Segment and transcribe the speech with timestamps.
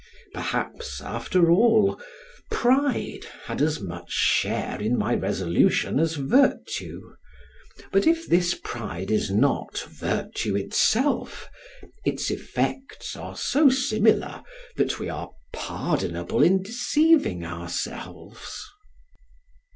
[0.33, 2.01] Perhaps, after all,
[2.49, 7.13] pride had as much share in my resolution as virtue;
[7.91, 11.47] but if this pride is not virtue itself,
[12.03, 14.41] its effects are so similar
[14.75, 18.65] that we are pardonable in deceiving ourselves.